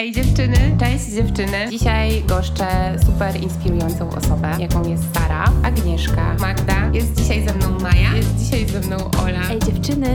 [0.00, 1.70] Ej dziewczyny, cześć dziewczyny.
[1.70, 2.66] Dzisiaj goszczę
[3.06, 6.90] super inspirującą osobę, jaką jest Sara, Agnieszka, Magda.
[6.92, 9.50] Jest dzisiaj ze mną Maja, jest dzisiaj ze mną Ola.
[9.50, 10.12] Ej dziewczyny.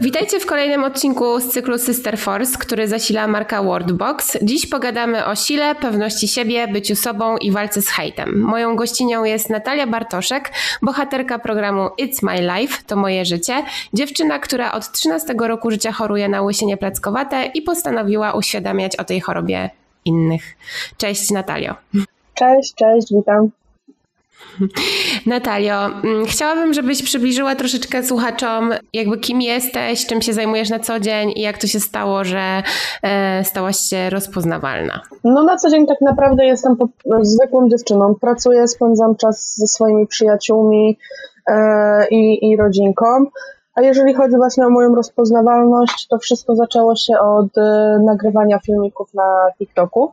[0.00, 4.38] Witajcie w kolejnym odcinku z cyklu Sister Force, który zasila marka Wordbox.
[4.42, 8.40] Dziś pogadamy o sile, pewności siebie, byciu sobą i walce z hejtem.
[8.40, 10.52] Moją gościnią jest Natalia Bartoszek,
[10.82, 13.62] bohaterka programu It's My Life, to moje życie.
[13.92, 19.20] Dziewczyna, która od 13 roku życia choruje na łysienie plackowate i postanowiła uświadamiać o tej
[19.20, 19.70] chorobie
[20.04, 20.56] innych.
[20.96, 21.74] Cześć Natalio.
[22.34, 23.50] Cześć, cześć, witam.
[25.26, 31.00] Natalio, mm, chciałabym, żebyś przybliżyła troszeczkę słuchaczom, jakby kim jesteś, czym się zajmujesz na co
[31.00, 32.62] dzień i jak to się stało, że
[33.02, 35.00] e, stałaś się rozpoznawalna.
[35.24, 36.76] No na co dzień tak naprawdę jestem
[37.22, 38.14] zwykłą dziewczyną.
[38.14, 40.98] Pracuję, spędzam czas ze swoimi przyjaciółmi
[41.46, 43.04] e, i, i rodzinką.
[43.74, 49.14] A jeżeli chodzi właśnie o moją rozpoznawalność, to wszystko zaczęło się od e, nagrywania filmików
[49.14, 50.12] na TikToku.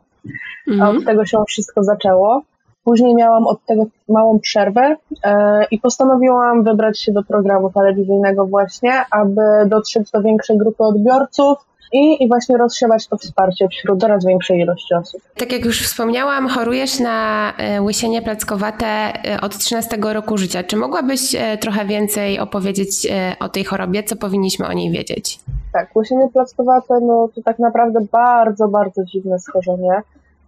[0.67, 0.97] Mhm.
[0.97, 2.41] Od tego się wszystko zaczęło.
[2.83, 8.91] Później miałam od tego małą przerwę e, i postanowiłam wybrać się do programu telewizyjnego właśnie,
[9.11, 11.57] aby dotrzeć do większej grupy odbiorców
[11.93, 15.21] i, i właśnie rozsiewać to wsparcie wśród coraz większej ilości osób.
[15.37, 20.63] Tak jak już wspomniałam, chorujesz na e, łysienie plackowate e, od 13 roku życia.
[20.63, 23.07] Czy mogłabyś trochę więcej opowiedzieć
[23.39, 24.03] o tej chorobie?
[24.03, 25.39] Co powinniśmy o niej wiedzieć?
[25.73, 30.01] Tak, łysienie plackowate no, to tak naprawdę bardzo, bardzo dziwne schorzenie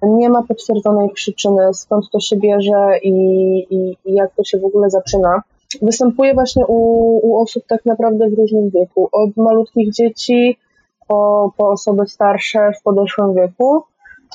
[0.08, 3.14] nie ma potwierdzonej przyczyny, skąd to się bierze i,
[3.70, 5.42] i, jak to się w ogóle zaczyna.
[5.82, 6.80] Występuje właśnie u,
[7.28, 10.58] u osób tak naprawdę w różnym wieku, od malutkich dzieci
[11.08, 13.84] po, po osoby starsze w podeszłym wieku.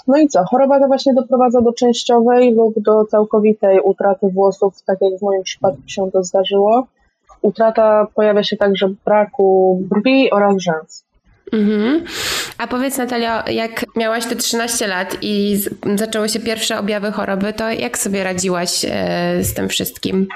[0.07, 0.45] No i co?
[0.45, 5.43] Choroba ta właśnie doprowadza do częściowej lub do całkowitej utraty włosów, tak jak w moim
[5.43, 6.87] przypadku się to zdarzyło.
[7.43, 11.05] Utrata pojawia się także braku brwi oraz rzęs.
[11.53, 12.05] Mhm.
[12.61, 15.57] A powiedz Natalia, jak miałaś te 13 lat i
[15.95, 18.89] zaczęły się pierwsze objawy choroby, to jak sobie radziłaś e,
[19.45, 20.27] z tym wszystkim?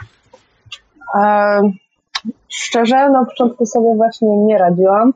[1.15, 1.60] E,
[2.49, 5.12] szczerze, na początku sobie właśnie nie radziłam.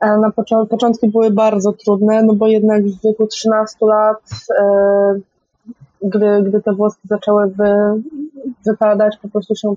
[0.00, 4.20] E, na począ- początki były bardzo trudne, no bo jednak w wieku 13 lat,
[6.02, 7.74] gdy, gdy te włoski zaczęły wy,
[8.66, 9.74] wypadać, po prostu się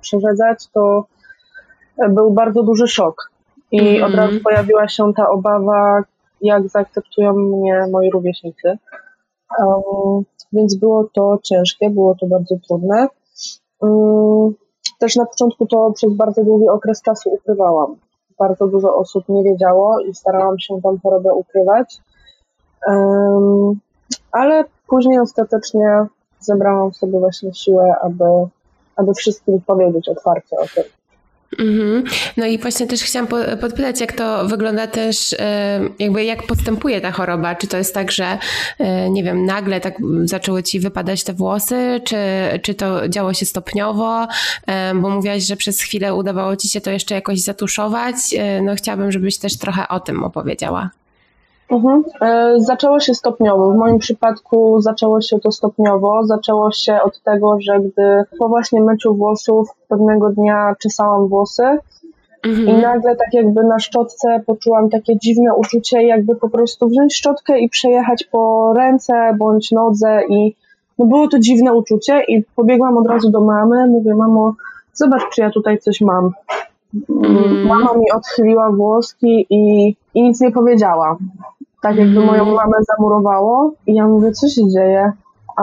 [0.00, 1.06] przerzedzać, to
[2.08, 3.35] był bardzo duży szok
[3.72, 4.04] i mm.
[4.04, 6.02] od razu pojawiła się ta obawa,
[6.40, 8.78] jak zaakceptują mnie moi rówieśnicy.
[9.58, 13.08] Um, więc było to ciężkie, było to bardzo trudne.
[13.80, 14.54] Um,
[14.98, 17.96] też na początku to przez bardzo długi okres czasu ukrywałam.
[18.38, 21.98] Bardzo dużo osób nie wiedziało i starałam się tam chorobę ukrywać.
[22.86, 23.80] Um,
[24.32, 26.06] ale później ostatecznie
[26.40, 28.24] zebrałam sobie właśnie siłę, aby,
[28.96, 30.84] aby wszystkim powiedzieć otwarcie o tym.
[31.58, 32.04] Mhm.
[32.36, 33.28] No i właśnie też chciałam
[33.60, 37.54] podpytać, jak to wygląda też, e, jakby jak postępuje ta choroba.
[37.54, 38.38] Czy to jest tak, że
[38.78, 42.16] e, nie wiem, nagle tak zaczęły ci wypadać te włosy, czy,
[42.62, 44.28] czy to działo się stopniowo,
[44.66, 48.16] e, bo mówiłaś, że przez chwilę udawało ci się to jeszcze jakoś zatuszować.
[48.62, 50.90] No chciałabym, żebyś też trochę o tym opowiedziała.
[51.70, 52.04] Mhm.
[52.20, 53.72] E, zaczęło się stopniowo.
[53.72, 56.26] W moim przypadku zaczęło się to stopniowo.
[56.26, 61.78] Zaczęło się od tego, że gdy po właśnie myciu włosów pewnego dnia czesałam włosy
[62.44, 62.68] mhm.
[62.68, 67.58] i nagle tak jakby na szczotce poczułam takie dziwne uczucie, jakby po prostu wziąć szczotkę
[67.58, 70.54] i przejechać po ręce bądź nodze i
[70.98, 73.88] no było to dziwne uczucie i pobiegłam od razu do mamy.
[73.88, 74.54] Mówię, mamo,
[74.94, 76.30] zobacz, czy ja tutaj coś mam.
[77.10, 77.66] Mm.
[77.66, 81.16] Mama mi odchyliła włoski i, i nic nie powiedziała
[81.86, 82.54] tak jakby moją mm.
[82.54, 85.12] mamę zamurowało i ja mówię, co się dzieje?
[85.56, 85.62] A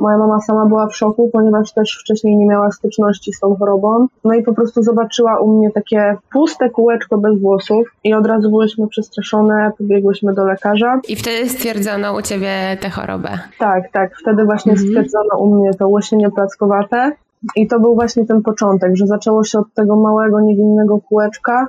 [0.00, 4.06] moja mama sama była w szoku, ponieważ też wcześniej nie miała styczności z tą chorobą.
[4.24, 8.50] No i po prostu zobaczyła u mnie takie puste kółeczko bez włosów i od razu
[8.50, 11.00] byłyśmy przestraszone, pobiegłyśmy do lekarza.
[11.08, 13.38] I wtedy stwierdzono u ciebie tę chorobę?
[13.58, 14.16] Tak, tak.
[14.20, 14.88] Wtedy właśnie mhm.
[14.88, 17.12] stwierdzono u mnie to łosienie plackowate.
[17.56, 21.68] I to był właśnie ten początek, że zaczęło się od tego małego, niewinnego kółeczka,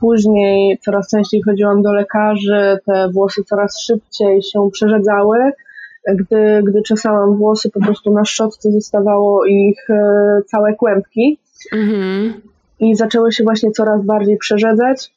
[0.00, 5.38] Później coraz częściej chodziłam do lekarzy, te włosy coraz szybciej się przerzedzały.
[6.14, 11.38] Gdy, gdy czesałam włosy, po prostu na szczotce zostawało ich e, całe kłębki.
[11.72, 12.32] Mhm.
[12.80, 15.10] I zaczęły się właśnie coraz bardziej przerzedzać.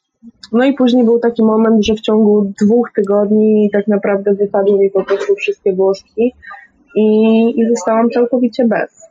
[0.52, 4.90] No i później był taki moment, że w ciągu dwóch tygodni tak naprawdę wypadły mi
[4.90, 6.32] po prostu wszystkie włoski
[6.96, 9.03] i, i zostałam całkowicie bez.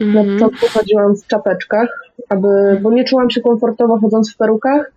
[0.00, 1.88] Na początku chodziłam w czapeczkach,
[2.28, 2.48] aby,
[2.82, 4.92] bo nie czułam się komfortowo chodząc w perukach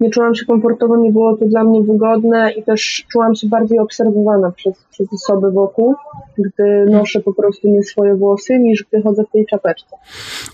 [0.00, 3.78] nie czułam się komfortowo, nie było to dla mnie wygodne i też czułam się bardziej
[3.78, 5.94] obserwowana przez, przez osoby wokół,
[6.38, 9.96] gdy noszę po prostu nie swoje włosy, niż gdy chodzę w tej czapeczce.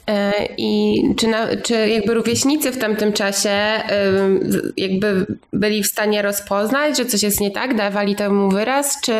[0.07, 3.51] E, I czy, na, czy jakby rówieśnicy w tamtym czasie
[4.77, 9.15] jakby byli w stanie rozpoznać, że coś jest nie tak, dawali temu wyraz, czy,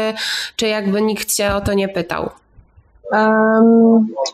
[0.57, 2.31] czy jakby nikt się o to nie pytał?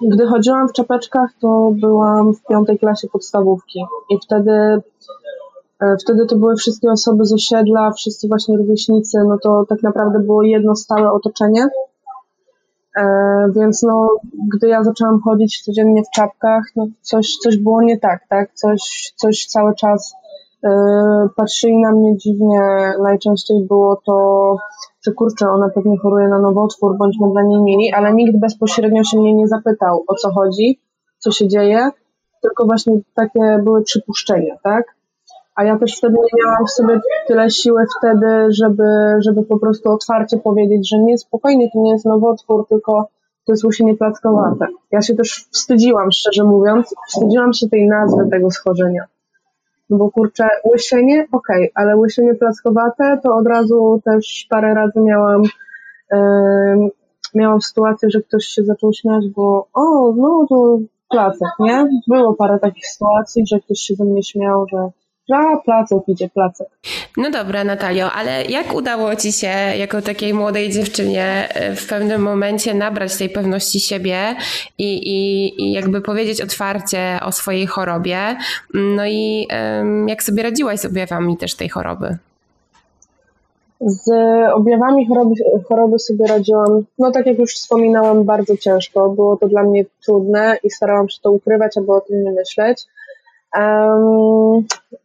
[0.03, 4.83] Gdy chodziłam w czapeczkach, to byłam w piątej klasie podstawówki i wtedy
[5.81, 10.19] E, wtedy to były wszystkie osoby z osiedla, wszyscy właśnie rówieśnicy, no to tak naprawdę
[10.19, 11.69] było jedno stałe otoczenie.
[12.97, 13.03] E,
[13.55, 14.17] więc no,
[14.55, 18.55] gdy ja zaczęłam chodzić codziennie w czapkach, no coś, coś było nie tak, tak?
[18.55, 20.15] Coś, coś cały czas
[21.37, 22.61] patrzyli na mnie dziwnie.
[23.03, 24.57] Najczęściej było to,
[25.07, 29.19] że kurczę, ona pewnie choruje na nowotwór, bądźmy dla niej mili, ale nikt bezpośrednio się
[29.19, 30.81] mnie nie zapytał, o co chodzi,
[31.19, 31.91] co się dzieje,
[32.43, 34.97] tylko właśnie takie były przypuszczenia, tak?
[35.57, 38.85] a ja też wtedy nie miałam w sobie tyle siły wtedy, żeby,
[39.19, 43.09] żeby po prostu otwarcie powiedzieć, że nie, spokojnie, to nie jest nowotwór, tylko
[43.47, 44.67] to jest łysienie plackowate.
[44.93, 49.05] Ja się też wstydziłam, szczerze mówiąc, wstydziłam się tej nazwy tego schorzenia.
[49.91, 55.01] No bo kurczę, łysienie, okej, okay, ale łysienie plackowate to od razu też parę razy
[55.01, 55.43] miałam
[56.13, 56.91] yy,
[57.35, 60.79] miałam sytuację, że ktoś się zaczął śmiać, bo o, no to
[61.11, 61.89] placek, nie?
[62.09, 64.89] Było parę takich sytuacji, że ktoś się ze mnie śmiał, że
[65.35, 66.69] a, placek idzie, placek.
[67.17, 72.23] No dobra, Natalio, ale jak udało Ci się jako takiej młodej dziewczynie e, w pewnym
[72.23, 74.37] momencie nabrać tej pewności siebie
[74.79, 78.37] i, i, i jakby powiedzieć otwarcie o swojej chorobie?
[78.75, 79.49] No i
[80.07, 82.19] jak sobie radziłaś z objawami też tej choroby?
[83.81, 84.11] Z
[84.55, 85.35] objawami choroby,
[85.69, 89.11] choroby sobie radziłam, no tak jak już wspominałam, bardzo ciężko.
[89.11, 92.87] Było to dla mnie trudne i starałam się to ukrywać, aby o tym nie myśleć.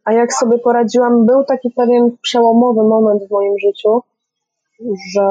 [0.04, 4.02] A jak sobie poradziłam, był taki pewien przełomowy moment w moim życiu,
[5.14, 5.26] że,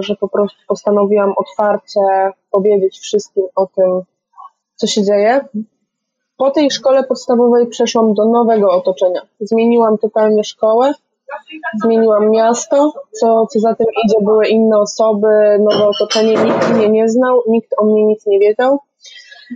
[0.00, 2.00] że po prostu postanowiłam otwarcie
[2.50, 4.00] powiedzieć wszystkim o tym,
[4.74, 5.40] co się dzieje.
[6.36, 9.20] Po tej szkole podstawowej przeszłam do nowego otoczenia.
[9.40, 10.92] Zmieniłam totalnie szkołę,
[11.84, 15.28] zmieniłam miasto, co, co za tym idzie, były inne osoby,
[15.60, 18.78] nowe otoczenie, nikt mnie nie znał, nikt o mnie nic nie wiedział.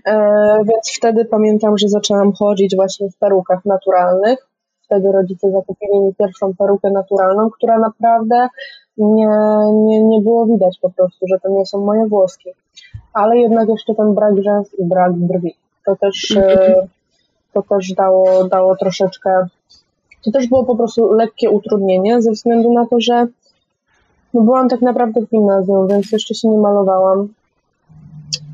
[0.07, 0.15] E,
[0.59, 4.47] więc wtedy pamiętam, że zaczęłam chodzić właśnie w perukach naturalnych.
[4.85, 8.49] Wtedy rodzice zakupili mi pierwszą perukę naturalną, która naprawdę
[8.99, 9.29] nie,
[9.73, 12.51] nie, nie było widać po prostu, że to nie są moje włoski.
[13.15, 15.55] Ale jednak jeszcze ten brak rzęs i brak brwi.
[15.87, 16.75] To też, e,
[17.53, 19.47] to też dało, dało troszeczkę,
[20.25, 23.27] to też było po prostu lekkie utrudnienie ze względu na to, że
[24.35, 27.29] no byłam tak naprawdę w gimnazjum, więc jeszcze się nie malowałam.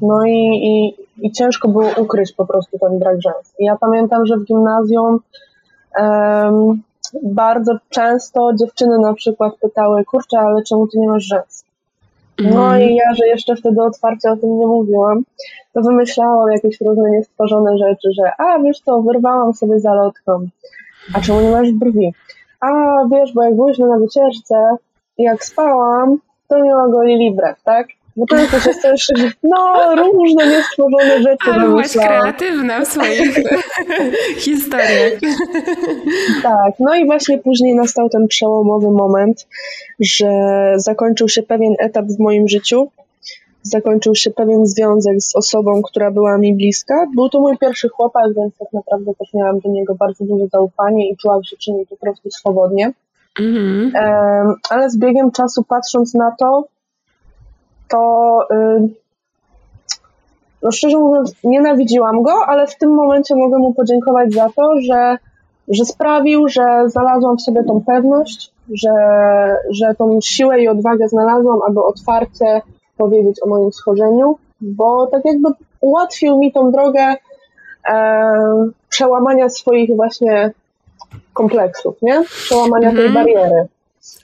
[0.03, 0.95] No i, i,
[1.27, 3.55] i ciężko było ukryć po prostu ten brak rzęs.
[3.59, 5.21] ja pamiętam, że w gimnazjum
[5.99, 6.83] um,
[7.23, 11.65] bardzo często dziewczyny na przykład pytały, kurczę, ale czemu ty nie masz rzęs?
[12.39, 12.83] No mhm.
[12.83, 15.23] i ja, że jeszcze wtedy otwarcie o tym nie mówiłam,
[15.73, 20.49] to wymyślałam jakieś różne niestworzone rzeczy, że a wiesz co, wyrwałam sobie zalotką,
[21.15, 22.13] a czemu nie masz brwi?
[22.61, 22.69] A
[23.11, 24.77] wiesz, bo jak byłyśmy na wycieczce
[25.19, 26.19] i jak spałam,
[26.49, 27.87] to nie ogolili brew, tak?
[28.17, 29.09] Bo to jest też,
[29.43, 31.51] no, różne niestworzone rzeczy.
[31.53, 33.35] Ale byłaś kreatywna w swoich
[34.45, 35.13] historiach.
[36.43, 39.47] Tak, no i właśnie później nastał ten przełomowy moment,
[40.01, 40.29] że
[40.77, 42.91] zakończył się pewien etap w moim życiu,
[43.63, 47.07] zakończył się pewien związek z osobą, która była mi bliska.
[47.15, 51.11] Był to mój pierwszy chłopak, więc tak naprawdę też miałam do niego bardzo duże zaufanie
[51.11, 52.93] i czułam się przy nim po prostu swobodnie.
[53.41, 53.91] Mm-hmm.
[54.71, 56.65] ale z biegiem czasu, patrząc na to,
[57.89, 58.89] to y,
[60.63, 65.17] no szczerze mówiąc, nienawidziłam go, ale w tym momencie mogę mu podziękować za to, że,
[65.69, 68.93] że sprawił, że znalazłam w sobie tą pewność, że,
[69.71, 72.63] że tą siłę i odwagę znalazłam, aby otwarcie
[72.97, 75.49] powiedzieć o moim schorzeniu, bo tak jakby
[75.81, 77.15] ułatwił mi tą drogę
[77.89, 80.51] e, przełamania swoich właśnie
[81.33, 82.23] kompleksów, nie?
[82.25, 83.15] Przełamania tej mhm.
[83.15, 83.67] bariery.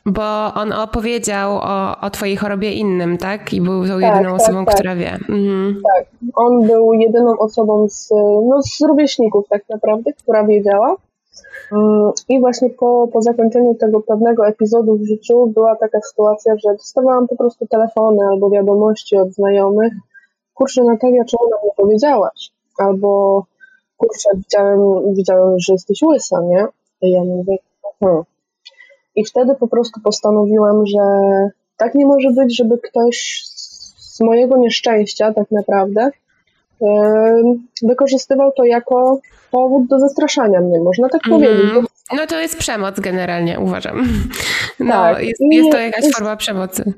[0.07, 3.53] Bo on opowiedział o, o twojej chorobie innym, tak?
[3.53, 5.12] I był tą jedyną tak, osobą, tak, która wie.
[5.12, 5.83] Mhm.
[5.95, 8.11] Tak, on był jedyną osobą z,
[8.49, 10.97] no, z rówieśników tak naprawdę, która wiedziała.
[11.73, 16.73] Mm, I właśnie po, po zakończeniu tego pewnego epizodu w życiu była taka sytuacja, że
[16.73, 19.93] dostawałam po prostu telefony albo wiadomości od znajomych.
[20.55, 22.51] Kurczę, Natalia, czemu nam nie powiedziałaś?
[22.79, 23.43] Albo
[23.97, 24.81] kurczę, widziałem,
[25.15, 26.67] widziałem, że jesteś łysa, nie?
[27.03, 27.57] I ja mówię,
[28.01, 28.23] hmm,
[29.16, 30.99] i wtedy po prostu postanowiłam, że
[31.76, 33.42] tak nie może być, żeby ktoś
[33.99, 36.11] z mojego nieszczęścia tak naprawdę
[37.83, 39.19] wykorzystywał to jako
[39.50, 41.42] powód do zastraszania mnie, można tak mhm.
[41.42, 41.90] powiedzieć.
[42.16, 44.09] No to jest przemoc generalnie, uważam.
[44.81, 45.23] No, tak.
[45.23, 46.92] jest, jest to jakaś forma przemocy.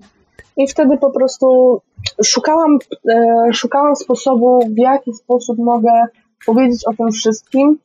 [0.57, 1.81] I wtedy po prostu
[2.25, 2.79] szukałam,
[3.11, 5.91] e, szukałam sposobu, w jaki sposób mogę
[6.47, 7.79] powiedzieć o tym wszystkim,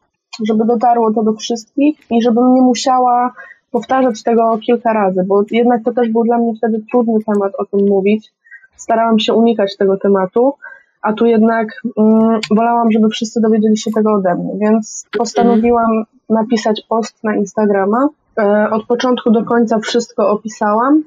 [0.47, 3.33] żeby dotarło to do wszystkich i żebym nie musiała
[3.71, 7.65] powtarzać tego kilka razy, bo jednak to też był dla mnie wtedy trudny temat o
[7.65, 8.31] tym mówić.
[8.75, 10.53] Starałam się unikać tego tematu,
[11.01, 16.81] a tu jednak mm, wolałam, żeby wszyscy dowiedzieli się tego ode mnie, więc postanowiłam napisać
[16.89, 18.09] post na Instagrama.
[18.37, 21.03] E, od początku do końca wszystko opisałam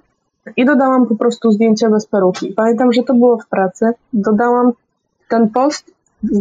[0.57, 2.53] i dodałam po prostu zdjęcie bez peruki.
[2.57, 3.93] Pamiętam, że to było w pracy.
[4.13, 4.73] Dodałam
[5.29, 5.91] ten post,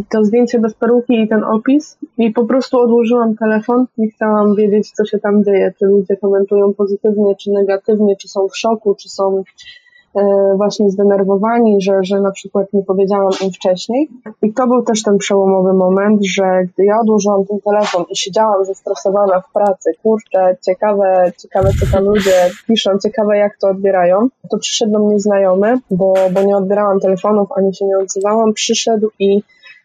[0.08, 3.86] to zdjęcie bez peruki i ten opis i po prostu odłożyłam telefon.
[3.98, 8.48] Nie chciałam wiedzieć, co się tam dzieje, czy ludzie komentują pozytywnie, czy negatywnie, czy są
[8.48, 9.44] w szoku, czy są
[10.14, 14.08] E, właśnie zdenerwowani, że, że na przykład nie powiedziałam im wcześniej.
[14.42, 18.64] I to był też ten przełomowy moment, że gdy ja odłożyłam ten telefon i siedziałam
[18.64, 24.58] zestresowana w pracy, kurczę, ciekawe, ciekawe co tam ludzie piszą, ciekawe jak to odbierają, to
[24.58, 29.42] przyszedł do mnie znajomy, bo, bo nie odbierałam telefonów, ani się nie odzywałam, przyszedł i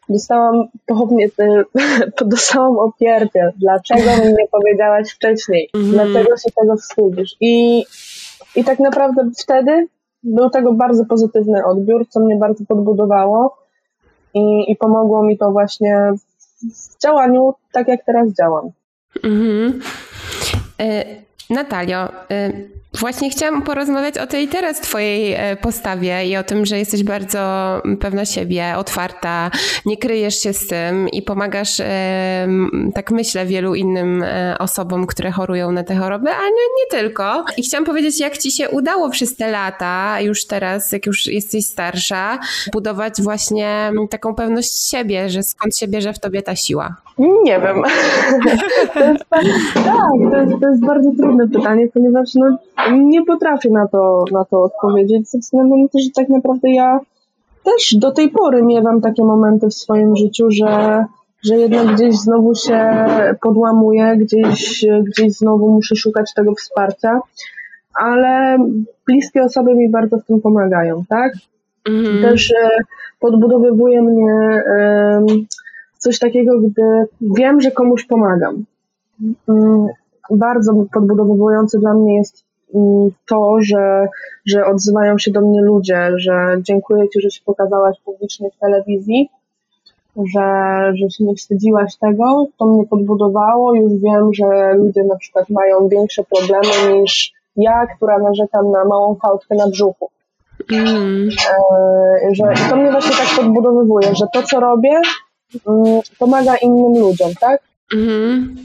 [0.09, 1.27] dostałam pochopnie,
[2.25, 3.53] dostałam opierdę.
[3.57, 5.69] Dlaczego mi nie powiedziałaś wcześniej?
[5.73, 5.91] Mm.
[5.91, 7.35] Dlaczego się tego wstydzisz?
[7.41, 7.85] I,
[8.55, 9.87] I tak naprawdę wtedy
[10.23, 13.57] był tego bardzo pozytywny odbiór, co mnie bardzo podbudowało
[14.33, 16.11] i, i pomogło mi to właśnie
[16.61, 18.71] w działaniu tak, jak teraz działam.
[19.23, 19.79] Mhm.
[20.81, 26.65] Y Natalio, y Właśnie chciałam porozmawiać o tej teraz Twojej e, postawie i o tym,
[26.65, 27.39] że jesteś bardzo
[27.99, 29.51] pewna siebie, otwarta,
[29.85, 31.81] nie kryjesz się z tym i pomagasz,
[32.93, 37.45] tak myślę, wielu innym e, osobom, które chorują na te choroby, ale nie tylko.
[37.57, 41.65] I chciałam powiedzieć, jak Ci się udało przez te lata, już teraz, jak już jesteś
[41.65, 42.39] starsza,
[42.73, 46.95] budować właśnie taką pewność siebie, że skąd się bierze w Tobie ta siła?
[47.43, 47.83] Nie wiem.
[48.93, 49.23] to jest,
[49.73, 52.57] tak, to jest, to jest bardzo trudne pytanie, ponieważ no,
[52.91, 56.99] nie potrafię na to, na to odpowiedzieć, ze względu na to, że tak naprawdę ja
[57.63, 61.05] też do tej pory miewam takie momenty w swoim życiu, że,
[61.43, 63.05] że jednak gdzieś znowu się
[63.41, 67.19] podłamuję, gdzieś, gdzieś znowu muszę szukać tego wsparcia,
[67.93, 68.57] ale
[69.07, 71.33] bliskie osoby mi bardzo w tym pomagają, tak?
[71.89, 72.21] Mhm.
[72.21, 72.69] Też e,
[73.19, 74.61] podbudowywuje mnie
[75.97, 76.83] coś takiego, gdy
[77.21, 78.65] wiem, że komuś pomagam.
[79.49, 79.87] Mm,
[80.31, 82.46] bardzo podbudowujące dla mnie jest
[83.29, 84.07] to, że,
[84.45, 89.29] że odzywają się do mnie ludzie, że dziękuję Ci, że się pokazałaś publicznie w telewizji,
[90.35, 90.47] że,
[90.95, 93.75] że się nie wstydziłaś tego, to mnie podbudowało.
[93.75, 99.15] Już wiem, że ludzie na przykład mają większe problemy niż ja, która narzekam na małą
[99.15, 100.09] fałdkę na brzuchu.
[100.71, 101.29] Mm.
[101.49, 105.01] E, że, I to mnie właśnie tak podbudowywuje, że to, co robię,
[105.65, 107.61] Mm, pomaga innym ludziom, tak?
[107.93, 108.55] Mhm.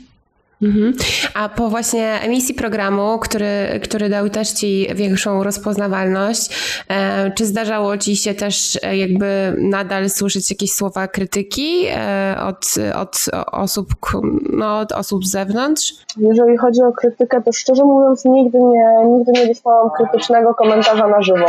[0.63, 0.93] Mhm.
[1.35, 6.51] A po właśnie emisji programu, który, który dał też Ci większą rozpoznawalność,
[6.89, 12.75] e, czy zdarzało Ci się też e, jakby nadal słyszeć jakieś słowa krytyki e, od,
[12.97, 13.89] od osób,
[14.53, 15.95] no, od osób z zewnątrz?
[16.17, 21.23] Jeżeli chodzi o krytykę, to szczerze mówiąc nigdy nie, nigdy nie dostałam krytycznego komentarza na
[21.23, 21.47] żywo.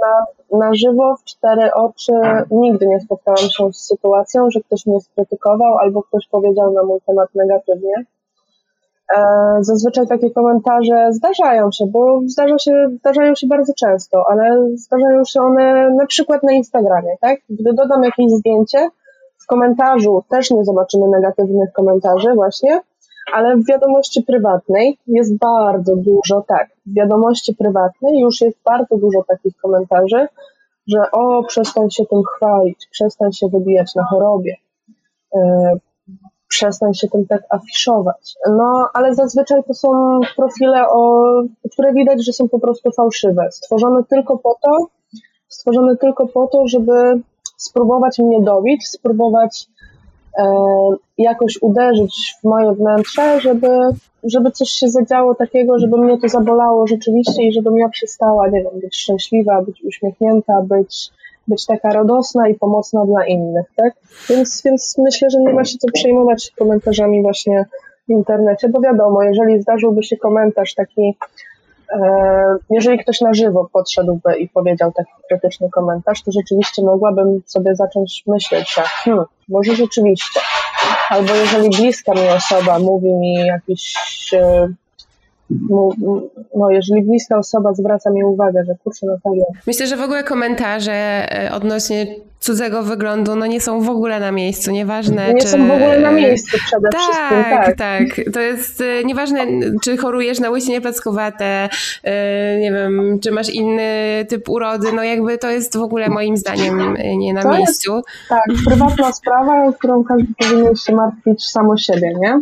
[0.00, 0.26] Na,
[0.58, 2.12] na żywo, w cztery oczy,
[2.50, 7.00] nigdy nie spotkałam się z sytuacją, że ktoś mnie skrytykował albo ktoś powiedział na mój
[7.06, 7.94] temat negatywnie.
[9.16, 9.18] E,
[9.60, 15.40] zazwyczaj takie komentarze zdarzają się, bo zdarza się, zdarzają się bardzo często, ale zdarzają się
[15.40, 17.38] one na przykład na Instagramie, tak?
[17.50, 18.88] Gdy dodam jakieś zdjęcie,
[19.38, 22.80] w komentarzu też nie zobaczymy negatywnych komentarzy właśnie,
[23.32, 29.24] ale w wiadomości prywatnej jest bardzo dużo, tak, w wiadomości prywatnej już jest bardzo dużo
[29.28, 30.28] takich komentarzy,
[30.86, 34.56] że o, przestań się tym chwalić, przestań się wybijać na chorobie,
[35.34, 35.40] yy,
[36.48, 38.34] przestań się tym tak afiszować.
[38.50, 41.32] No, ale zazwyczaj to są profile, o,
[41.72, 44.86] które widać, że są po prostu fałszywe, stworzone tylko po to,
[45.48, 47.20] stworzone tylko po to, żeby
[47.56, 49.66] spróbować mnie dobić, spróbować
[51.18, 53.68] jakoś uderzyć w moje wnętrze, żeby,
[54.24, 58.62] żeby coś się zadziało takiego, żeby mnie to zabolało rzeczywiście i żebym ja przestała, nie
[58.62, 61.10] wiem, być szczęśliwa, być uśmiechnięta, być,
[61.48, 63.94] być taka radosna i pomocna dla innych, tak?
[64.28, 67.64] Więc, więc myślę, że nie ma się co przejmować komentarzami właśnie
[68.08, 71.16] w internecie, bo wiadomo, jeżeli zdarzyłby się komentarz taki
[71.55, 71.55] E,
[72.70, 78.22] jeżeli ktoś na żywo podszedłby i powiedział taki krytyczny komentarz, to rzeczywiście mogłabym sobie zacząć
[78.26, 80.40] myśleć, że hmm, może rzeczywiście.
[81.10, 83.94] Albo jeżeli bliska mi osoba mówi mi jakieś,
[85.50, 85.54] e,
[86.56, 89.44] no, jeżeli bliska osoba zwraca mi uwagę, że kurczę Natalia.
[89.66, 92.06] Myślę, że w ogóle komentarze e, odnośnie
[92.40, 95.48] cudzego wyglądu no nie są w ogóle na miejscu, nieważne Nie czy...
[95.48, 97.76] są w ogóle na miejscu przede tak, wszystkim, tak.
[97.76, 99.46] Tak, to jest e, nieważne,
[99.82, 101.68] czy chorujesz na łysienie plackowate,
[102.04, 106.36] e, nie wiem, czy masz inny typ urody, no jakby to jest w ogóle moim
[106.36, 107.94] zdaniem nie na to miejscu.
[107.96, 112.40] Jest, tak, prywatna sprawa, którą każdy powinien się martwić samo siebie, nie?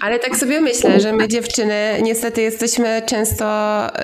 [0.00, 3.44] Ale tak sobie myślę, że my dziewczyny niestety jesteśmy często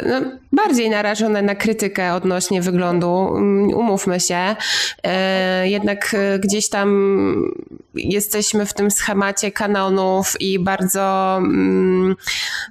[0.06, 0.20] no,
[0.52, 3.36] bardziej narażone na krytykę odnośnie wyglądu.
[3.36, 4.56] Mm, umówmy się.
[5.02, 6.88] E, jednak e, gdzieś tam
[7.94, 12.16] jesteśmy w tym schemacie kanonów i bardzo mm,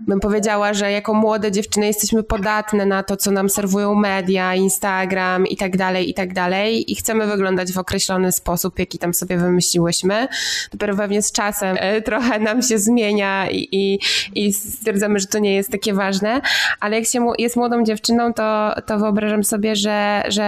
[0.08, 5.48] bym powiedziała, że jako młode dziewczyny jesteśmy podatne na to, co nam serwują media, Instagram
[5.48, 6.91] i tak dalej, i tak dalej.
[6.91, 10.27] I chcemy wyglądać w określony sposób, jaki tam sobie wymyśliłyśmy.
[10.72, 14.00] Dopiero pewnie z czasem e, trochę nam się zmienia i, i,
[14.36, 16.41] i stwierdzamy, że to nie jest takie ważne,
[16.79, 20.43] ale jak się jest młodą dziewczyną, to, to wyobrażam sobie, że, że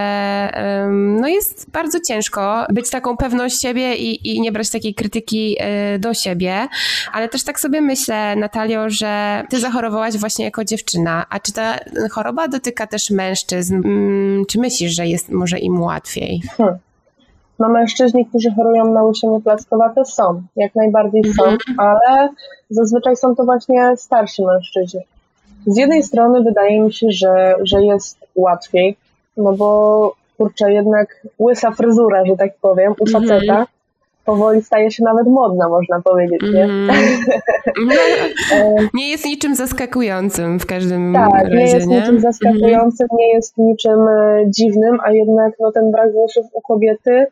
[0.92, 5.98] no jest bardzo ciężko być taką pewną siebie i, i nie brać takiej krytyki e,
[5.98, 6.68] do siebie,
[7.12, 11.78] ale też tak sobie myślę, Natalio, że ty zachorowałaś właśnie jako dziewczyna, a czy ta
[12.10, 13.74] choroba dotyka też mężczyzn?
[13.74, 16.42] Mm, czy myślisz, że jest może im łatwiej?
[16.56, 16.78] Hmm.
[17.58, 21.80] No mężczyźni, którzy chorują na łysienie plackowate są, jak najbardziej są, mhm.
[21.80, 22.28] ale
[22.70, 25.00] zazwyczaj są to właśnie starsi mężczyźni.
[25.66, 28.96] Z jednej strony wydaje mi się, że, że jest łatwiej,
[29.36, 33.28] no bo kurczę, jednak łysa fryzura, że tak powiem, u mhm.
[33.28, 33.66] faceta,
[34.26, 36.64] powoli staje się nawet modna, można powiedzieć, nie?
[36.64, 36.96] Mm.
[38.94, 42.00] nie jest niczym zaskakującym w każdym tak, razie, nie jest nie?
[42.00, 43.18] niczym zaskakującym, mm.
[43.18, 47.26] nie jest niczym e, dziwnym, a jednak no, ten brak włosów u kobiety,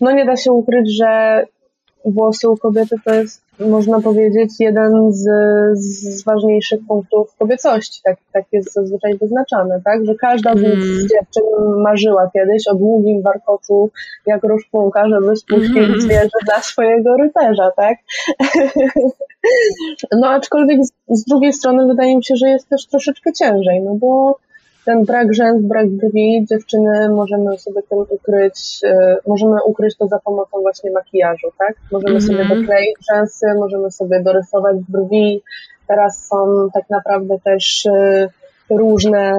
[0.00, 1.44] no nie da się ukryć, że
[2.04, 5.24] włosy u kobiety to jest, można powiedzieć, jeden z,
[5.74, 8.00] z ważniejszych punktów kobiecości.
[8.04, 10.04] Tak, tak jest zazwyczaj wyznaczane, tak?
[10.06, 10.80] Że każda z, mm.
[10.80, 11.42] z dziewczyn
[11.82, 13.90] marzyła kiedyś o długim warkoczu
[14.26, 16.00] jak różpunka, żeby spuścić mm.
[16.00, 17.98] zwierzę dla swojego rycerza, tak?
[20.20, 23.94] no aczkolwiek z, z drugiej strony wydaje mi się, że jest też troszeczkę ciężej, no
[23.94, 24.38] bo
[24.86, 30.18] ten brak rzęs, brak brwi, dziewczyny możemy sobie tym ukryć, e, możemy ukryć to za
[30.18, 31.74] pomocą właśnie makijażu, tak?
[31.92, 32.26] Możemy mm -hmm.
[32.26, 35.42] sobie dokleić rzęsy, możemy sobie dorysować brwi.
[35.88, 38.28] Teraz są tak naprawdę też e,
[38.70, 39.34] różne,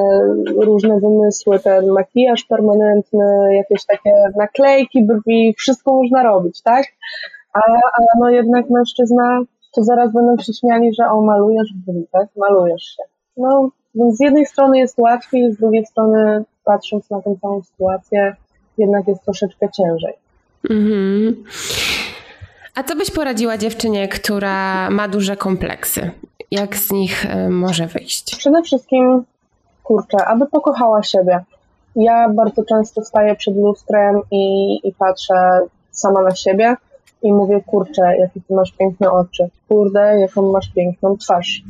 [0.56, 6.86] różne wymysły, ten makijaż permanentny, jakieś takie naklejki brwi, wszystko można robić, tak?
[7.54, 9.42] Ale, ale no jednak mężczyzna
[9.76, 12.28] to zaraz będą się śmiali, że o, malujesz brwi, tak?
[12.38, 13.04] Malujesz się.
[13.38, 18.36] No, więc z jednej strony jest łatwiej, z drugiej strony patrząc na tę całą sytuację,
[18.78, 20.14] jednak jest troszeczkę ciężej.
[20.70, 21.44] Mhm.
[22.76, 26.12] A co byś poradziła dziewczynie, która ma duże kompleksy?
[26.52, 28.36] Jak z nich e, może wyjść?
[28.38, 29.24] Przede wszystkim,
[29.84, 31.40] kurczę, aby pokochała siebie.
[31.96, 36.76] Ja bardzo często staję przed lustrem i, i patrzę sama na siebie
[37.24, 41.64] i mówię, kurczę, jakie ty masz piękne oczy, kurde, jaką masz piękną twarz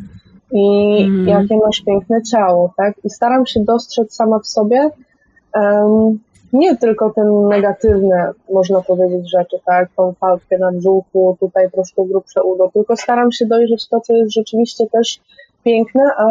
[0.52, 1.28] i mm.
[1.28, 2.94] jakie masz piękne ciało, tak?
[3.04, 4.90] I staram się dostrzec sama w sobie
[5.56, 6.20] um,
[6.54, 9.90] nie tylko te negatywne, można powiedzieć, rzeczy, tak?
[9.98, 14.34] Tą fałdkę na brzuchu, tutaj troszkę grubsze udo, tylko staram się dojrzeć to, co jest
[14.34, 15.20] rzeczywiście też
[15.64, 16.26] piękne, a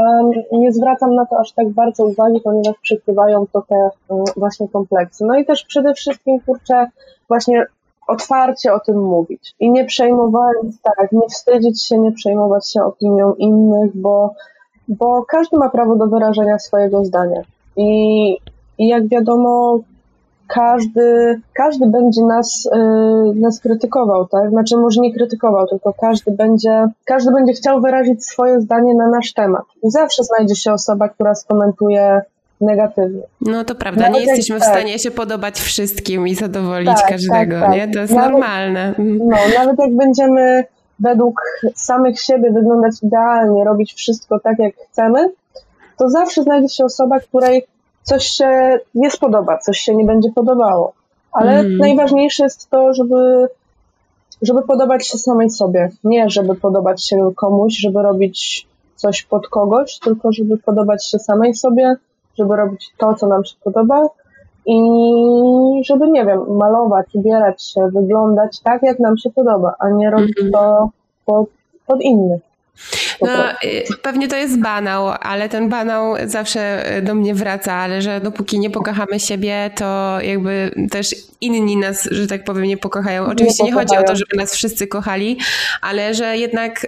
[0.52, 3.90] nie zwracam na to aż tak bardzo uwagi, ponieważ przykrywają to te
[4.36, 5.24] właśnie kompleksy.
[5.24, 6.86] No i też przede wszystkim, kurczę,
[7.28, 7.66] właśnie
[8.06, 13.34] otwarcie o tym mówić i nie przejmować, tak, nie wstydzić się, nie przejmować się opinią
[13.34, 14.34] innych, bo,
[14.88, 17.42] bo każdy ma prawo do wyrażenia swojego zdania.
[17.76, 18.36] I,
[18.78, 19.80] i jak wiadomo,
[20.48, 24.50] każdy, każdy będzie nas, yy, nas krytykował, tak?
[24.50, 29.32] Znaczy może nie krytykował, tylko każdy będzie, każdy będzie chciał wyrazić swoje zdanie na nasz
[29.32, 29.64] temat.
[29.82, 32.22] I zawsze znajdzie się osoba, która skomentuje
[32.60, 33.22] negatywnie.
[33.40, 35.00] No to prawda, nawet nie jesteśmy jak, w stanie tak.
[35.02, 37.88] się podobać wszystkim i zadowolić tak, każdego, tak, nie?
[37.88, 38.88] To jest nawet, normalne.
[38.88, 39.18] Mhm.
[39.18, 40.64] No, nawet jak będziemy
[41.00, 41.40] według
[41.74, 45.30] samych siebie wyglądać idealnie, robić wszystko tak, jak chcemy,
[45.98, 47.66] to zawsze znajdzie się osoba, której
[48.02, 50.92] coś się nie spodoba, coś się nie będzie podobało.
[51.32, 51.76] Ale mm.
[51.76, 53.48] najważniejsze jest to, żeby,
[54.42, 55.90] żeby podobać się samej sobie.
[56.04, 61.54] Nie, żeby podobać się komuś, żeby robić coś pod kogoś, tylko żeby podobać się samej
[61.54, 61.94] sobie,
[62.38, 64.08] żeby robić to, co nam się podoba
[64.66, 64.76] i
[65.84, 70.38] żeby, nie wiem, malować, ubierać się, wyglądać tak, jak nam się podoba, a nie robić
[70.38, 70.50] -hmm.
[70.52, 70.90] to
[71.26, 71.48] pod,
[71.86, 72.49] pod innych.
[73.22, 78.20] No, y, pewnie to jest banał, ale ten banał zawsze do mnie wraca, ale że
[78.20, 83.26] dopóki nie pokochamy siebie, to jakby też inni nas, że tak powiem, nie pokochają.
[83.26, 85.38] Oczywiście nie, nie chodzi o to, żeby nas wszyscy kochali,
[85.80, 86.86] ale że jednak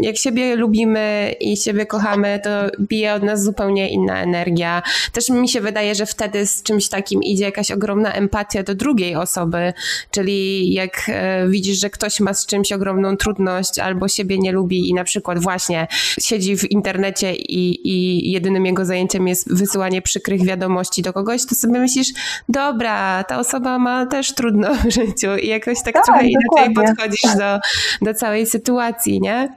[0.00, 4.82] jak siebie lubimy i siebie kochamy, to bije od nas zupełnie inna energia.
[5.12, 9.16] Też mi się wydaje, że wtedy z czymś takim idzie jakaś ogromna empatia do drugiej
[9.16, 9.72] osoby,
[10.10, 11.10] czyli jak
[11.48, 15.17] widzisz, że ktoś ma z czymś ogromną trudność albo siebie nie lubi i na przykład
[15.40, 15.86] właśnie
[16.20, 21.54] siedzi w internecie i, i jedynym jego zajęciem jest wysyłanie przykrych wiadomości do kogoś, to
[21.54, 22.08] sobie myślisz,
[22.48, 27.36] dobra, ta osoba ma też trudno w życiu i jakoś tak, tak trochę inaczej podchodzisz
[27.36, 27.58] do,
[28.02, 29.48] do całej sytuacji, nie?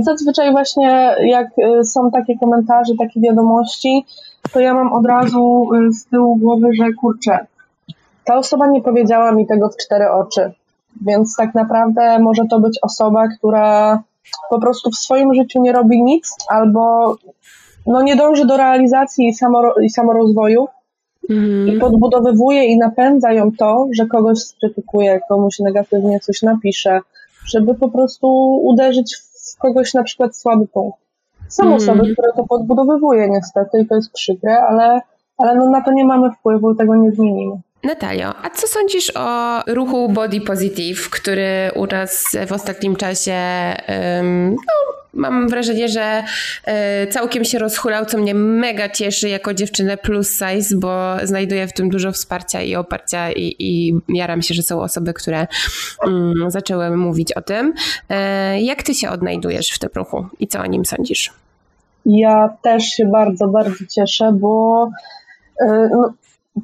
[0.00, 1.46] Zazwyczaj właśnie jak
[1.80, 4.04] y, są takie komentarze, takie wiadomości,
[4.52, 7.46] to ja mam od razu y, z tyłu głowy, że kurczę,
[8.24, 10.52] ta osoba nie powiedziała mi tego w cztery oczy.
[11.00, 14.02] Więc tak naprawdę może to być osoba, która
[14.50, 17.16] po prostu w swoim życiu nie robi nic albo
[17.86, 20.66] no, nie dąży do realizacji i, samoro, i samorozwoju
[21.30, 21.68] mhm.
[21.68, 27.00] i podbudowywuje i napędza ją to, że kogoś skrytykuje, komuś negatywnie coś napisze,
[27.46, 28.28] żeby po prostu
[28.62, 30.98] uderzyć w kogoś na przykład słaby punkt.
[31.48, 31.82] Są mhm.
[31.82, 35.00] osoby, które to podbudowywuje niestety i to jest przykre, ale,
[35.38, 37.56] ale no na to nie mamy wpływu tego nie zmienimy.
[37.84, 43.34] Natalio, a co sądzisz o ruchu Body Positive, który u nas w ostatnim czasie,
[44.42, 46.24] no, mam wrażenie, że
[46.64, 51.72] e, całkiem się rozhulał, co mnie mega cieszy jako dziewczynę plus size, bo znajduję w
[51.72, 55.46] tym dużo wsparcia i oparcia i, i jaram się, że są osoby, które
[56.04, 57.74] um, zaczęły mówić o tym.
[58.08, 61.32] E, jak ty się odnajdujesz w tym ruchu i co o nim sądzisz?
[62.06, 64.90] Ja też się bardzo, bardzo cieszę, bo
[65.60, 66.12] e, no,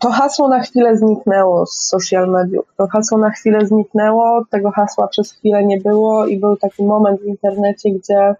[0.00, 2.66] to hasło na chwilę zniknęło z social mediów.
[2.76, 7.20] To hasło na chwilę zniknęło, tego hasła przez chwilę nie było i był taki moment
[7.20, 8.34] w internecie, gdzie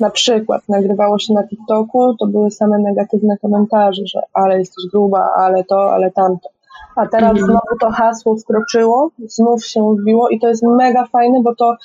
[0.00, 5.32] na przykład nagrywało się na TikToku, to były same negatywne komentarze, że ale jesteś gruba,
[5.36, 6.48] ale to, ale tamto.
[6.96, 7.46] A teraz mhm.
[7.46, 11.76] znowu to hasło wkroczyło, znów się wbiło i to jest mega fajne, bo to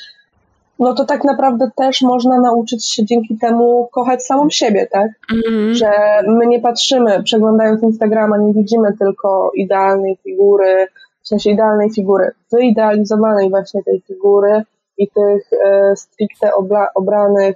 [0.79, 5.11] no to tak naprawdę też można nauczyć się dzięki temu kochać samą siebie, tak?
[5.47, 5.73] Mm.
[5.73, 5.91] Że
[6.27, 10.87] my nie patrzymy, przeglądając Instagrama, nie widzimy tylko idealnej figury,
[11.23, 14.63] w sensie idealnej figury, wyidealizowanej właśnie tej figury
[14.97, 17.55] i tych e, stricte obla, obranych,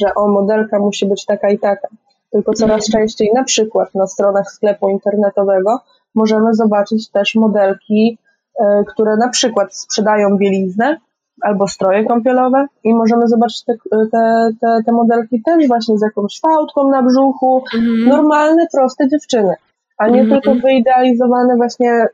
[0.00, 1.88] że o, modelka musi być taka i taka.
[2.32, 2.92] Tylko coraz mm.
[2.92, 5.80] częściej, na przykład na stronach sklepu internetowego,
[6.14, 8.18] możemy zobaczyć też modelki,
[8.60, 10.96] e, które na przykład sprzedają bieliznę,
[11.42, 13.74] albo stroje kąpielowe i możemy zobaczyć te,
[14.12, 18.08] te, te, te modelki też właśnie z jakąś fałdką na brzuchu, mhm.
[18.08, 19.54] normalne, proste dziewczyny,
[19.98, 20.40] a nie mhm.
[20.40, 22.06] tylko wyidealizowane właśnie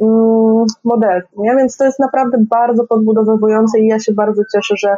[0.00, 1.56] mm, modelki, nie?
[1.56, 4.96] Więc to jest naprawdę bardzo podbudowywujące i ja się bardzo cieszę, że,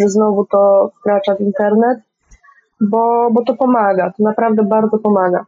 [0.00, 1.98] że znowu to wkracza w internet,
[2.80, 5.44] bo, bo to pomaga, to naprawdę bardzo pomaga.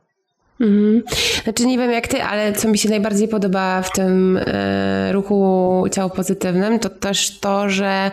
[0.61, 1.03] Mhm.
[1.45, 5.85] Znaczy nie wiem jak ty, ale co mi się najbardziej podoba w tym e, ruchu
[5.93, 8.11] ciało pozytywnym, to też to, że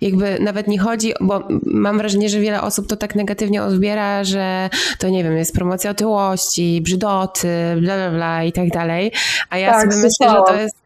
[0.00, 4.70] jakby nawet nie chodzi, bo mam wrażenie, że wiele osób to tak negatywnie odbiera, że
[4.98, 7.48] to nie wiem, jest promocja otyłości, brzydoty,
[7.80, 9.12] bla bla bla i tak dalej.
[9.50, 10.76] A ja tak, sobie myślę, że to jest.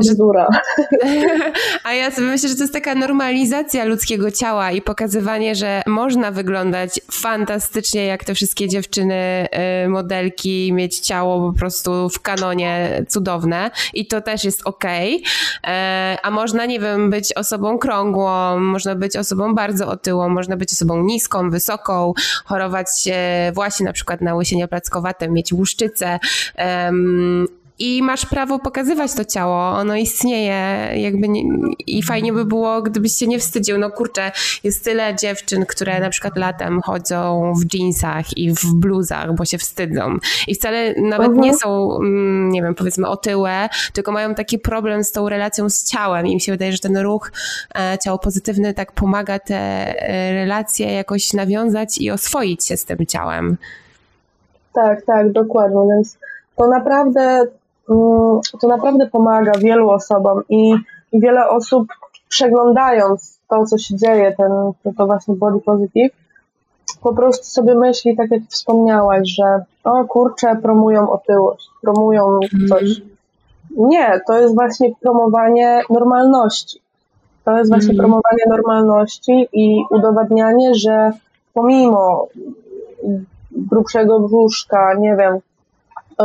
[0.00, 0.48] bzdura.
[1.84, 6.30] A ja sobie myślę, że to jest taka normalizacja ludzkiego ciała i pokazywanie, że można
[6.30, 9.14] wyglądać fantastycznie, jak te wszystkie dziewczyny,
[9.50, 14.84] e, modelki mieć ciało po prostu w kanonie cudowne i to też jest ok.
[15.64, 20.72] E, a można, nie wiem, być osobą krągłą, można być osobą bardzo otyłą, można być
[20.72, 22.12] osobą niską, wysoką,
[22.44, 22.88] chorować
[23.54, 26.18] właśnie na przykład na łysienie plackowate, mieć łuszczycę
[27.80, 31.42] i masz prawo pokazywać to ciało, ono istnieje jakby nie,
[31.86, 33.78] i fajnie by było, gdybyś się nie wstydził.
[33.78, 34.32] No kurczę,
[34.64, 39.58] jest tyle dziewczyn, które na przykład latem chodzą w jeansach i w bluzach, bo się
[39.58, 40.16] wstydzą
[40.48, 41.40] i wcale nawet uh -huh.
[41.40, 45.84] nie są, mm, nie wiem, powiedzmy otyłe, tylko mają taki problem z tą relacją z
[45.84, 47.32] ciałem i mi się wydaje, że ten ruch
[47.74, 53.06] e, ciało pozytywny tak pomaga te e, relacje jakoś nawiązać i oswoić się z tym
[53.06, 53.56] ciałem.
[54.72, 56.18] Tak, tak, dokładnie, więc
[56.56, 57.46] to naprawdę
[58.60, 60.74] to naprawdę pomaga wielu osobom i,
[61.12, 61.88] i wiele osób
[62.28, 64.52] przeglądając to, co się dzieje, ten,
[64.96, 66.12] to właśnie body positive,
[67.02, 73.02] po prostu sobie myśli, tak jak wspomniałaś, że o kurczę, promują otyłość, promują coś.
[73.76, 76.80] Nie, to jest właśnie promowanie normalności.
[77.44, 77.96] To jest właśnie mm.
[77.96, 81.12] promowanie normalności i udowadnianie, że
[81.54, 82.28] pomimo
[83.52, 85.38] grubszego brzuszka, nie wiem,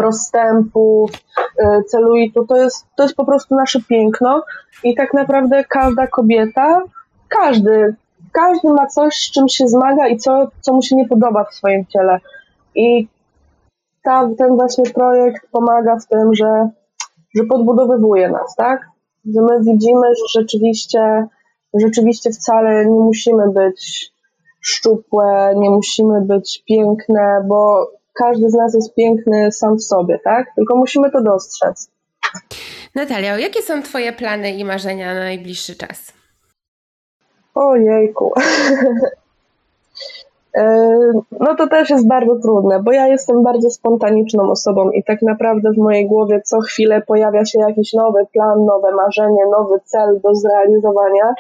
[0.02, 4.44] rozstępów, y, celulitu, to jest, to jest po prostu nasze piękno
[4.84, 6.82] i tak naprawdę każda kobieta,
[7.30, 7.96] każdy,
[8.32, 11.54] każdy ma coś, z czym się zmaga i co, co mu się nie podoba w
[11.54, 12.20] swoim ciele.
[12.76, 13.08] I
[14.04, 16.70] ta, ten właśnie projekt pomaga w tym, że,
[17.36, 18.82] że podbudowywuje nas, tak?
[19.36, 21.28] Że my widzimy, że rzeczywiście,
[21.74, 24.12] rzeczywiście wcale nie musimy być
[24.62, 30.48] szczupłe, nie musimy być piękne, bo każdy z nas jest piękny sam w sobie, tak?
[30.56, 31.90] Tylko musimy to dostrzec.
[32.96, 36.14] Natalia, jakie są Twoje plany i marzenia na najbliższy czas?
[37.56, 38.34] Ojejku.
[41.40, 45.72] No to też jest bardzo trudne, bo ja jestem bardzo spontaniczną osobą i tak naprawdę
[45.72, 50.36] w mojej głowie co chwilę pojawia się jakiś nowy plan, nowe marzenie, nowy cel do
[50.36, 51.34] zrealizowania.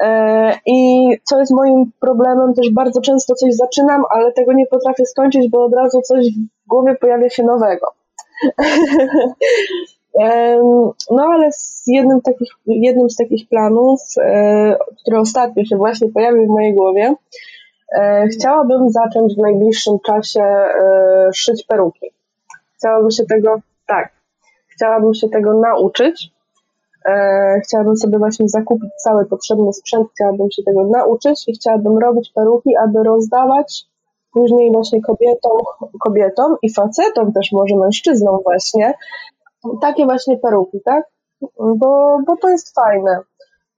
[0.00, 5.06] E, I co jest moim problemem, też bardzo często coś zaczynam, ale tego nie potrafię
[5.06, 7.86] skończyć, bo od razu coś w głowie pojawia się nowego.
[11.10, 16.46] No ale z jednym, takich, jednym z takich planów, e, który ostatnio się właśnie pojawił
[16.46, 17.14] w mojej głowie,
[17.98, 20.44] e, chciałabym zacząć w najbliższym czasie
[21.34, 22.10] szyć peruki.
[22.76, 24.12] Chciałabym się tego, tak,
[24.68, 26.33] chciałabym się tego nauczyć
[27.64, 32.76] chciałabym sobie właśnie zakupić cały potrzebny sprzęt, chciałabym się tego nauczyć i chciałabym robić peruki,
[32.76, 33.86] aby rozdawać
[34.32, 35.58] później właśnie kobietom,
[36.00, 38.94] kobietom i facetom też może mężczyznom właśnie
[39.80, 41.04] takie właśnie peruki, tak?
[41.58, 43.20] Bo, bo to jest fajne.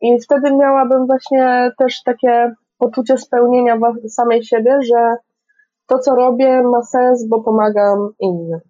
[0.00, 5.16] I wtedy miałabym właśnie też takie poczucie spełnienia samej siebie, że
[5.86, 8.60] to, co robię, ma sens, bo pomagam innym.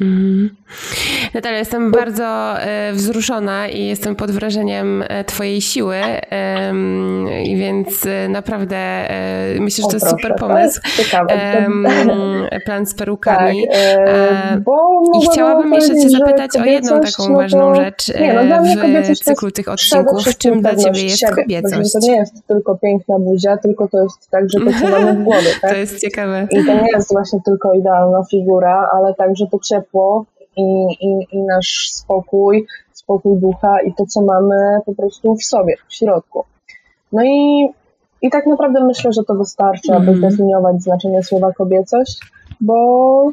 [0.00, 0.50] Mm.
[1.34, 5.96] Natalia, jestem bardzo e, wzruszona i jestem pod wrażeniem e, Twojej siły,
[7.44, 9.08] i więc e, naprawdę
[9.60, 10.80] myślę, że to jest super pomysł.
[12.66, 13.66] Plan z perukami.
[13.68, 14.60] Tak,
[15.22, 18.12] I chciałabym jeszcze Cię zapytać o jedną taką no ważną rzecz
[18.50, 18.62] no
[19.14, 20.38] w cyklu tych odcinków.
[20.38, 21.92] Czym dla Ciebie jest kobiecość?
[21.92, 25.48] To nie jest tylko piękna buzia, tylko to jest także to, co mamy w głowie.
[25.60, 25.70] Tak?
[25.70, 26.48] To jest ciekawe.
[26.50, 29.87] I to nie jest właśnie tylko idealna figura, ale także to ciepło,
[30.56, 35.74] i, i, i nasz spokój, spokój ducha i to, co mamy po prostu w sobie,
[35.88, 36.44] w środku.
[37.12, 37.68] No i,
[38.22, 40.02] i tak naprawdę myślę, że to wystarczy, mm.
[40.02, 40.32] aby mhm.
[40.32, 42.20] zdefiniować znaczenie słowa kobiecość,
[42.60, 43.30] bo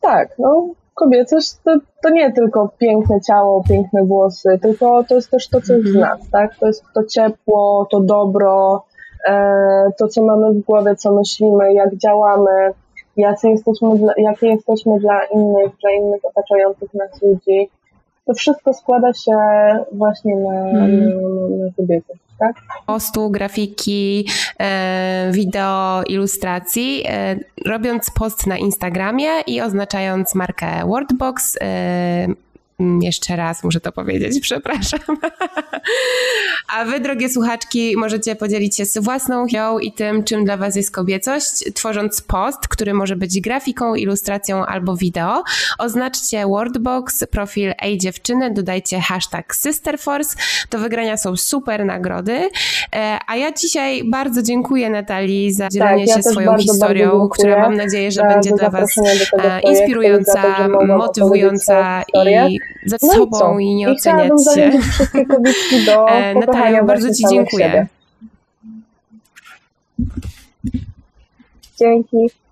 [0.00, 5.48] tak, no, kobiecość to, to nie tylko piękne ciało, piękne włosy, tylko to jest też
[5.48, 6.18] to, co jest w mhm.
[6.18, 6.56] nas, tak?
[6.58, 8.84] To jest to ciepło, to dobro,
[9.28, 12.72] e, to, co mamy w głowie, co myślimy, jak działamy,
[13.16, 17.68] jacy jesteśmy dla, jakie jesteśmy dla innych, dla innych otaczających nas ludzi.
[18.24, 19.32] To wszystko składa się
[19.92, 21.04] właśnie na, hmm.
[21.04, 22.12] na, na kobiety.
[22.38, 22.56] Tak?
[22.86, 24.28] Postu, grafiki,
[24.60, 32.36] e, wideo, ilustracji, e, robiąc post na Instagramie i oznaczając markę Wordbox, e, Mm,
[32.78, 35.00] jeszcze raz muszę to powiedzieć, przepraszam.
[36.74, 40.76] A wy, drogie słuchaczki, możecie podzielić się z własną ją i tym, czym dla was
[40.76, 45.42] jest kobiecość, tworząc post, który może być grafiką, ilustracją albo wideo.
[45.78, 50.36] Oznaczcie Wordbox, profil Ej Dziewczyny, dodajcie hashtag Sisterforce.
[50.70, 52.48] Do wygrania są super nagrody.
[52.96, 57.10] E, a ja dzisiaj bardzo dziękuję Natalii za dzielenie tak, ja się swoją bardzo, historią,
[57.10, 58.94] bardzo która mam nadzieję, że będzie dla was
[59.32, 64.70] e, inspirująca, motywująca i ze no sobą i, i nie oceniać się.
[65.86, 67.86] do e, Natalia, bardzo Ci dziękuję.
[71.78, 72.45] Dzięki.